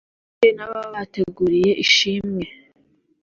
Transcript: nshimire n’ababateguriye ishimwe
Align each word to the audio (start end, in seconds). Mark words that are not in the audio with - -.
nshimire 0.03 0.51
n’ababateguriye 0.57 1.71
ishimwe 1.83 2.45